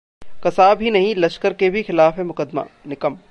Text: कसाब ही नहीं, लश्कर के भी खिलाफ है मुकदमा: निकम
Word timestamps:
कसाब 0.43 0.81
ही 0.81 0.91
नहीं, 0.91 1.15
लश्कर 1.15 1.53
के 1.53 1.69
भी 1.69 1.83
खिलाफ 1.83 2.17
है 2.17 2.23
मुकदमा: 2.23 2.65
निकम 2.87 3.17